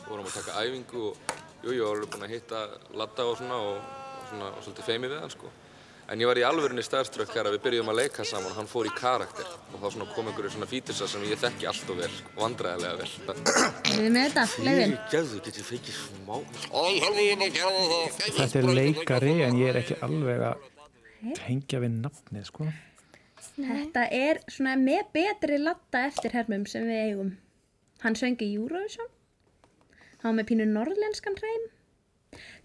vorum 0.06 0.26
að 0.28 0.36
taka 0.38 0.62
æfingu 0.62 1.08
og 1.10 1.16
jú, 1.64 1.72
jú, 1.74 1.86
vorum 1.88 2.10
búin 2.12 2.26
að 2.28 2.34
hitta 2.36 2.62
Latta 2.94 3.26
og 3.26 3.38
svona 3.40 3.58
og, 3.58 3.80
og 4.20 4.28
svona 4.30 4.50
og 4.52 4.60
svolítið 4.62 4.90
feimið 4.92 5.14
við 5.16 5.24
hann 5.24 5.34
sko 5.34 5.50
en 6.06 6.20
ég 6.22 6.28
var 6.30 6.38
í 6.38 6.44
alvörinni 6.46 6.84
starfströkk 6.86 7.32
þegar 7.32 7.54
við 7.56 7.62
byrjuðum 7.64 7.90
að 7.92 7.98
leika 8.00 8.26
saman 8.26 8.52
og 8.52 8.58
hann 8.60 8.70
fór 8.70 8.86
í 8.86 8.92
karakter 8.94 9.48
og 9.72 9.80
þá 9.80 9.86
svona 9.94 10.06
kom 10.14 10.30
einhverju 10.30 10.52
svona 10.54 10.68
fítisar 10.70 11.10
sem 11.10 11.24
ég 11.26 11.40
þekki 11.42 11.68
allt 11.70 11.90
og 11.92 12.00
vel 12.02 12.14
vandræðilega 12.36 12.96
vel 13.00 13.10
þið 13.90 14.10
með 14.14 14.22
þetta, 14.22 14.44
laufin? 14.68 14.96
Gæðu, 15.12 15.36
getið 15.48 15.64
fengið 15.72 15.96
smá 16.00 16.34
Þetta 18.36 18.60
er 18.60 18.70
leikari 18.80 19.34
en 19.46 19.60
ég 19.60 19.72
er 19.72 19.80
ekki 19.82 19.98
alveg 20.06 20.46
að 20.52 20.66
tengja 21.40 21.80
við 21.82 21.96
nafnið, 22.04 22.44
sko. 22.50 22.68
Þetta 23.56 24.02
er 24.12 24.42
svona 24.52 24.76
með 24.78 25.08
betri 25.16 25.58
latta 25.62 26.04
eftir 26.10 26.34
hermum 26.36 26.66
sem 26.68 26.84
við 26.86 27.02
eigum. 27.06 27.32
Hann 28.04 28.18
söngi 28.18 28.50
Eurovision. 28.52 29.08
Hann 30.20 30.28
var 30.28 30.36
með 30.42 30.48
pínu 30.52 30.68
norðlenskan 30.68 31.38
hreim. 31.40 31.66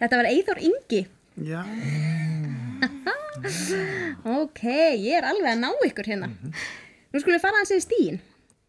Þetta 0.02 0.20
var 0.20 0.30
Eithor 0.34 0.60
Ingi. 0.60 1.06
Já, 1.48 1.64
Ok, 4.42 4.64
ég 5.02 5.16
er 5.18 5.28
alveg 5.28 5.54
að 5.54 5.64
ná 5.64 5.72
ykkur 5.88 6.10
hérna. 6.12 6.30
Nú 7.12 7.20
skulum 7.22 7.38
við 7.38 7.44
fara 7.44 7.62
hans 7.62 7.74
yfir 7.74 7.86
stíin. 7.86 8.20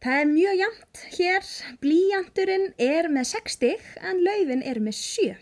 Það 0.02 0.18
er 0.18 0.28
mjög 0.32 0.58
jæmt 0.58 1.00
hér. 1.14 1.48
Blíjanturinn 1.82 2.68
er 2.82 3.08
með 3.12 3.28
6 3.36 3.56
stig 3.58 3.88
en 4.02 4.22
laufin 4.26 4.64
er 4.66 4.80
með 4.82 4.96
7. 4.98 5.36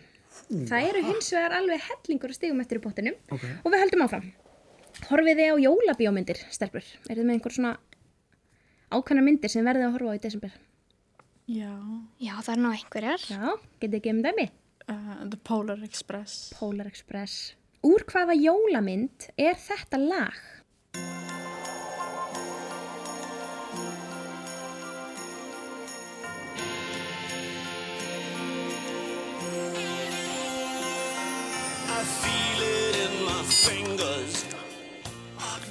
Það 0.68 0.88
eru 0.90 1.02
hins 1.06 1.30
vegar 1.32 1.54
alveg 1.56 1.84
hellingur 1.86 2.34
stigum 2.34 2.60
eftir 2.62 2.80
í 2.80 2.82
bóttinu 2.84 3.14
ok. 3.30 3.44
og 3.62 3.70
við 3.72 3.82
höldum 3.84 4.04
áfram. 4.04 4.26
Horfið 5.08 5.38
þið 5.40 5.52
á 5.54 5.56
jólabíómyndir, 5.64 6.40
stelpur? 6.52 6.84
Er 7.06 7.16
þið 7.16 7.28
með 7.28 7.36
einhver 7.36 7.54
svona 7.54 7.76
ákvæmna 8.90 9.24
myndir 9.24 9.52
sem 9.52 9.64
verðið 9.64 9.86
að 9.86 9.94
horfa 9.96 10.12
á 10.12 10.18
í 10.18 10.22
desember? 10.26 10.58
Já. 11.50 11.72
Já, 12.20 12.34
það 12.42 12.52
er 12.52 12.60
nú 12.64 12.74
einhverjar. 12.74 13.24
Já, 13.30 13.54
getið 13.80 13.96
þið 13.96 14.04
gefið 14.08 14.26
dæmi? 14.28 14.46
Uh, 14.90 15.14
The 15.30 15.40
Polar 15.46 15.86
Express. 15.86 16.36
Polar 16.58 16.90
Express. 16.90 17.54
Úr 17.80 18.02
hvaða 18.04 18.34
jólamynd 18.36 19.30
er 19.40 19.56
þetta 19.56 20.00
lag? 20.00 20.36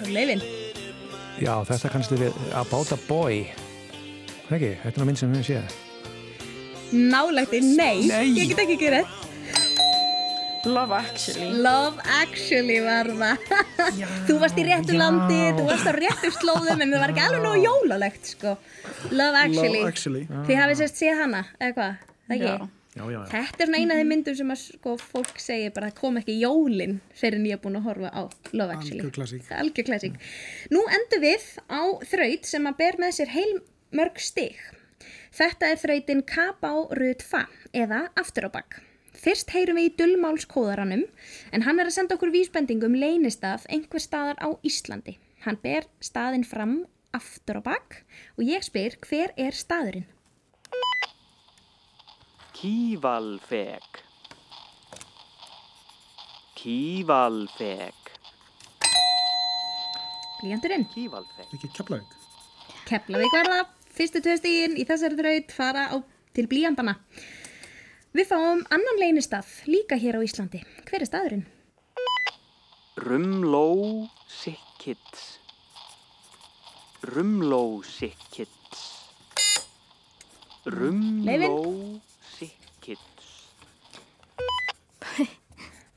Leifin. 0.09 0.41
Já, 1.39 1.53
þetta 1.67 1.91
kannski 1.93 2.17
við 2.17 2.37
About 2.57 2.89
a 2.95 2.97
Boy. 3.05 3.43
Þetta 4.49 4.89
er 4.89 4.97
nú 4.97 5.05
minn 5.05 5.19
sem 5.19 5.29
við 5.37 5.45
séð. 5.51 5.77
Nálægti, 6.89 7.61
nei, 7.77 8.07
Nei. 8.09 8.31
ég 8.33 8.49
get 8.49 8.63
ekki 8.65 8.79
ekki 8.79 8.93
rétt. 8.95 9.18
Love 10.65 10.91
Actually. 10.91 11.51
Love 11.63 12.01
Actually 12.03 12.79
var 12.83 13.07
það. 13.21 13.45
þú 14.27 14.39
varst 14.41 14.57
í 14.59 14.65
réttu 14.67 14.97
landi, 14.97 15.37
þú 15.55 15.67
varst 15.69 15.87
á 15.87 15.93
réttu 15.95 16.31
slóðum 16.35 16.83
en 16.83 16.91
það 16.95 17.03
var 17.03 17.13
ekki 17.13 17.23
alveg 17.27 17.45
nógu 17.45 17.61
jólalegt, 17.63 18.33
sko. 18.33 18.57
Love 19.13 19.45
Actually. 19.45 19.79
Love 19.79 19.93
Actually. 19.93 20.25
Þið 20.49 20.59
hafið 20.63 20.81
sérst 20.81 20.99
séð 20.99 21.23
hana, 21.23 21.45
eða 21.61 21.77
hvað? 21.77 22.03
Það 22.27 22.35
ekki? 22.35 22.51
Já. 22.51 22.75
Já, 22.99 23.03
já, 23.05 23.19
já. 23.19 23.25
Þetta 23.31 23.63
er 23.63 23.69
svona 23.69 23.79
eina 23.79 23.95
af 23.95 24.01
þeim 24.01 24.09
myndum 24.11 24.35
sem 24.35 24.51
að 24.51 24.59
sko, 24.63 24.95
fólk 24.99 25.37
segir 25.39 25.73
bara 25.75 25.91
kom 25.95 26.17
ekki 26.19 26.35
jólin 26.41 26.97
fyrir 27.15 27.37
en 27.37 27.45
ég 27.47 27.55
er 27.55 27.61
búin 27.63 27.77
að 27.79 27.85
horfa 27.85 28.09
á 28.11 28.21
Love 28.51 28.75
Actually. 28.75 29.03
Algjör 29.03 29.15
klassík. 29.15 29.45
Algjör 29.55 29.87
klassík. 29.87 30.17
Nú 30.73 30.81
endum 30.97 31.23
við 31.23 31.45
á 31.69 31.81
þraut 32.11 32.49
sem 32.49 32.67
að 32.67 32.79
ber 32.81 32.99
með 32.99 33.15
sér 33.21 33.33
heil 33.37 33.53
mörg 33.95 34.19
stig. 34.19 34.59
Þetta 35.37 35.69
er 35.69 35.79
þrautin 35.79 36.25
Kabá 36.27 36.73
Rut 36.97 37.23
Fa 37.23 37.45
eða 37.71 38.07
Aftur 38.19 38.49
á 38.49 38.57
bak. 38.57 38.81
Fyrst 39.19 39.49
heyrum 39.51 39.75
við 39.75 39.89
í 39.89 39.95
dullmálskóðaranum 39.99 41.01
en 41.51 41.63
hann 41.65 41.81
er 41.81 41.89
að 41.89 41.95
senda 41.97 42.15
okkur 42.15 42.31
vísbendingum 42.31 42.93
leynistaf 42.95 43.65
einhver 43.67 43.99
staðar 43.99 44.39
á 44.39 44.47
Íslandi. 44.63 45.17
Hann 45.43 45.59
ber 45.59 45.89
staðinn 46.03 46.45
fram 46.47 46.85
aftur 47.15 47.59
á 47.59 47.61
bak 47.65 47.97
og 48.37 48.45
ég 48.47 48.63
spyr 48.63 48.95
hver 49.03 49.33
er 49.35 49.55
staðurinn? 49.55 50.07
Kívalfeg. 52.55 53.99
Kívalfeg. 56.59 57.99
Blíjandurinn. 60.39 60.87
Kívalfeg. 60.93 61.51
Ekki 61.55 61.71
Keflavík. 61.75 62.15
Keflavík 62.87 63.35
var 63.35 63.51
það. 63.51 63.75
Fyrstu 63.99 64.23
tvö 64.23 64.37
stígin 64.39 64.79
í 64.79 64.87
þessari 64.87 65.19
þraut 65.19 65.53
fara 65.55 65.85
á, 65.91 65.95
til 66.35 66.47
blíjandana. 66.51 66.95
Við 68.09 68.25
fáum 68.25 68.63
annan 68.73 68.97
leynistaf 68.97 69.59
líka 69.69 69.97
hér 70.01 70.17
á 70.17 70.21
Íslandi. 70.25 70.63
Hver 70.89 71.03
er 71.03 71.09
staðurinn? 71.09 71.45
Rumló 72.97 74.09
sikkits. 74.25 75.37
Rumló 77.05 77.83
sikkits. 77.85 78.81
Rumló 80.65 81.53
sikkits. 82.33 83.29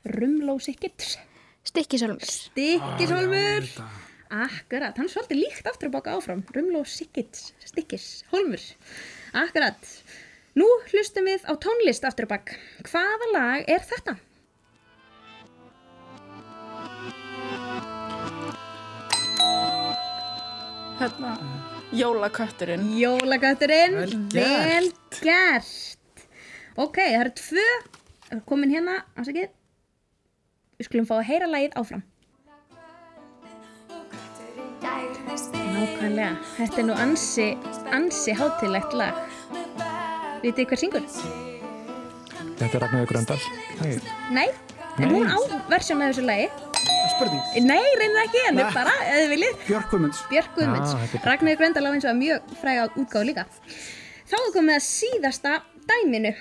Rumlósikkits. 0.03 1.17
Stikkisólmur. 1.63 2.21
Stikkishólmur. 2.27 3.67
Akkurat, 4.33 4.97
hann 4.97 5.07
er 5.07 5.13
svolítið 5.13 5.39
líkt 5.39 5.67
aftur 5.69 5.89
að 5.89 5.95
baka 5.95 6.15
áfram. 6.17 6.41
Rumlósikkits, 6.53 7.53
stikkis, 7.63 8.07
hólmur. 8.33 8.61
Akkurat. 9.37 9.79
Nú 10.53 10.67
hlustum 10.91 11.25
við 11.25 11.47
á 11.49 11.53
tónlist 11.57 12.05
aftur 12.05 12.27
að 12.27 12.35
bak. 12.35 12.53
Hvaða 12.85 13.29
lag 13.33 13.69
er 13.73 13.81
þetta? 13.89 14.13
Hérna, 20.99 21.33
Jólakötturinn. 21.93 22.85
Jólagötturinn. 22.97 23.97
Vel 23.97 24.13
Vel 24.37 24.91
gert. 25.21 26.23
Ok, 26.77 27.01
það 27.01 27.19
eru 27.19 27.33
tvö 27.41 27.67
komin 28.49 28.73
hérna, 28.73 29.01
afsakið. 29.17 29.51
Við 30.77 30.89
skulum 30.89 31.09
fá 31.09 31.17
að 31.19 31.27
heyra 31.31 31.49
lagið 31.49 31.77
áfram. 31.81 32.05
Nákvæmlega, 35.73 36.33
þetta 36.55 36.81
er 36.81 36.87
nú 36.87 36.97
ansi, 37.01 37.47
ansi 37.93 38.37
hátilegt 38.37 38.93
lag. 38.97 39.32
Vitið 40.43 40.59
þið 40.59 40.69
hver 40.69 40.81
syngur? 40.81 41.05
Þetta 42.59 42.77
er 42.77 42.83
Ragnarður 42.83 43.09
Gröndal. 43.11 43.39
Nei, 43.81 43.93
Nei, 44.35 44.47
en 44.99 45.07
Nei. 45.07 45.13
hún 45.15 45.27
á 45.31 45.37
versjón 45.71 46.03
af 46.03 46.11
þessu 46.13 46.25
lagi. 46.27 46.49
Spurning. 47.13 47.67
Nei, 47.67 47.81
reynir 47.99 48.21
ekki, 48.23 48.41
en 48.49 48.55
Nei. 48.59 48.65
Bara, 48.75 48.93
ef 49.07 49.17
þið 49.23 49.31
viljið. 49.33 49.57
Björk 49.67 49.89
Guðmunds. 49.91 50.21
Björk 50.31 50.55
Guðmunds. 50.57 50.93
Já, 50.93 50.99
þetta 51.03 51.19
er- 51.19 51.27
Ragnar 51.31 51.57
Gröndal 51.61 51.85
á 51.87 51.91
eins 51.93 52.05
og 52.09 52.15
mjög 52.19 52.53
fræga 52.61 52.87
útgáð 52.99 53.25
líka. 53.29 53.45
Þá 54.29 54.35
er 54.39 54.51
komið 54.55 54.75
að 54.79 54.85
síðasta 54.87 55.53
dæminu. 55.89 56.33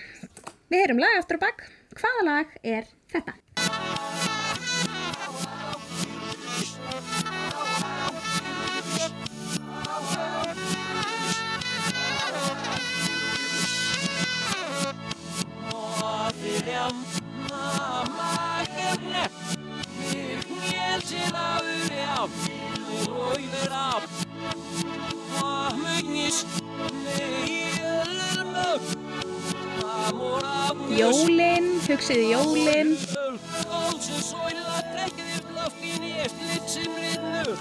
Við 0.73 0.81
heyrum 0.83 0.99
lag 1.03 1.19
aftur 1.19 1.39
á 1.39 1.45
bak. 1.47 1.65
Hvaða 1.99 2.23
lag 2.25 2.47
er 2.65 2.85
þetta? 3.13 3.35
Jólin, 32.03 32.19
hugsiði 32.19 32.25
jólin. 32.33 32.89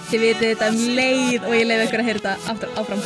Þið 0.09 0.23
vitið 0.23 0.47
þetta 0.47 0.69
um 0.71 0.79
leið 0.97 1.45
og 1.45 1.53
ég 1.55 1.67
leiði 1.67 1.83
ykkur 1.85 2.01
að 2.01 2.07
heyra 2.07 2.21
þetta 2.21 2.33
aftur 2.51 2.69
áfram. 2.81 3.03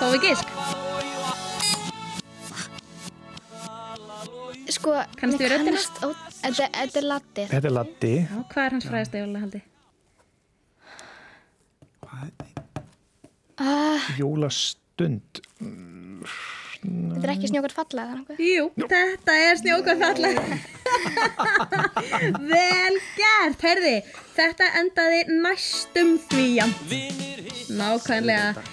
Fáum 0.00 0.10
við 0.16 0.24
gisk? 0.26 0.50
Sko, 4.74 4.96
Kannstu 5.20 5.38
mér 5.38 5.44
við 5.44 5.52
röddina? 5.54 5.78
kannast 5.78 5.94
ó- 6.02 6.18
Þetta 6.44 6.66
þetta 6.74 6.98
er 6.98 7.06
laddi. 7.06 7.44
þetta 7.54 7.68
er. 7.70 8.18
Já, 8.26 8.38
hvað 8.50 8.64
er 8.66 8.70
hans 8.74 8.84
fræðasta 8.90 9.22
jólahaldi? 9.22 9.60
Ah, 13.58 14.02
Jólastund. 14.18 15.40
Þetta 16.84 17.24
er 17.26 17.32
ekki 17.34 17.50
snjókar 17.50 17.74
falla 17.74 18.04
eða 18.04 18.16
nokkuð. 18.20 18.40
Jú, 18.44 18.64
þetta 18.92 19.36
er 19.48 19.60
snjókvæðfalleg. 19.62 20.34
Vel 22.52 22.98
gert, 23.16 23.66
heyrði. 23.66 23.94
Þetta 24.36 24.70
endaði 24.82 25.20
næstum 25.40 26.16
því. 26.28 26.48
Nákvæmlega. 27.80 28.68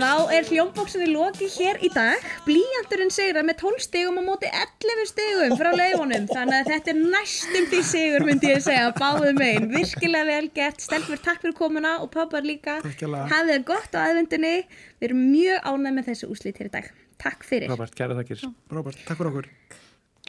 Þá 0.00 0.32
er 0.32 0.46
hljómbóksinni 0.48 1.10
lokið 1.12 1.56
hér 1.60 1.78
í 1.84 1.90
dag. 1.92 2.22
Blíjanturinn 2.46 3.10
sigrar 3.12 3.44
með 3.44 3.58
12 3.60 3.82
stigum 3.84 4.16
á 4.16 4.22
móti 4.24 4.48
11 4.48 5.10
stigum 5.10 5.52
frá 5.60 5.68
leifunum. 5.76 6.24
Þannig 6.30 6.56
að 6.56 6.70
þetta 6.70 6.92
er 6.94 7.02
næstum 7.02 7.66
því 7.68 7.80
sigur, 7.84 8.24
myndi 8.24 8.48
ég 8.48 8.62
segja, 8.64 8.86
báðum 8.96 9.36
megin. 9.36 9.68
Virkilega 9.74 10.24
vel 10.30 10.48
gert. 10.56 10.80
Stelfur, 10.80 11.20
takk 11.20 11.44
fyrir 11.44 11.58
komuna 11.58 11.98
og 12.00 12.08
pappar 12.14 12.48
líka. 12.48 12.78
Hafið 12.80 13.52
það 13.52 13.68
gott 13.68 13.92
á 13.92 14.00
aðvendunni. 14.06 14.54
Við 14.96 15.10
erum 15.10 15.22
mjög 15.34 15.68
ánægð 15.68 15.96
með 15.98 16.08
þessu 16.08 16.32
úslit 16.32 16.64
hér 16.64 16.72
í 16.72 16.74
dag. 16.78 16.90
Takk 17.20 17.44
fyrir. 17.44 17.68
Robert, 17.68 17.92
kæra 18.00 18.16
þakkir. 18.22 18.48
Robert, 18.72 19.04
takk 19.04 19.20
fyrir 19.20 19.34
okkur. 19.34 19.52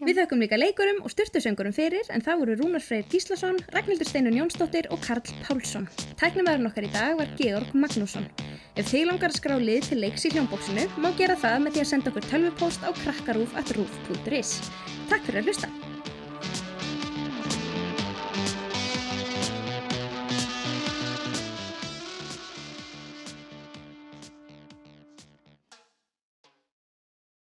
Við 0.01 0.17
þökkum 0.17 0.39
líka 0.41 0.57
leikurum 0.57 1.03
og 1.05 1.11
styrtusöngurum 1.13 1.75
fyrir 1.77 2.07
en 2.09 2.23
það 2.25 2.39
voru 2.39 2.55
Rúnar 2.57 2.81
Freyr 2.81 3.03
Gíslason, 3.11 3.59
Ragnhildur 3.75 4.09
Steinun 4.09 4.39
Jónsdóttir 4.39 4.87
og 4.89 5.03
Karl 5.05 5.21
Pálsson. 5.43 5.85
Tæknumæðurinn 6.17 6.71
okkar 6.71 6.87
í 6.87 6.89
dag 6.95 7.19
var 7.19 7.29
Georg 7.37 7.77
Magnússon. 7.77 8.25
Ef 8.73 8.89
þið 8.89 9.11
langar 9.11 9.29
að 9.29 9.37
skrá 9.37 9.59
lið 9.61 9.91
til 9.91 9.99
leiks 10.01 10.25
í 10.25 10.33
hljómbóksinu 10.33 10.87
má 10.97 11.11
gera 11.21 11.37
það 11.37 11.61
með 11.67 11.77
því 11.77 11.85
að 11.85 11.89
senda 11.93 12.15
okkur 12.15 12.29
tölvupóst 12.33 12.81
á 12.81 12.89
krakkarúf.rúf.is. 13.03 14.57
Takk 15.05 15.29
fyrir 15.29 15.43
að 15.43 15.51
hlusta! 15.51 15.90